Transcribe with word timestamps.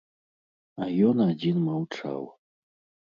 А 0.85 0.87
ён 1.09 1.15
адзін 1.27 1.61
маўчаў. 1.69 2.21